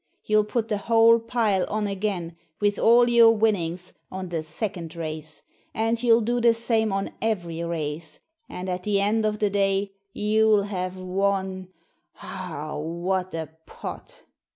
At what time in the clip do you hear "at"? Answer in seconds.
8.67-8.81